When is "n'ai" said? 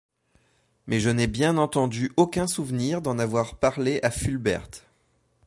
1.11-1.27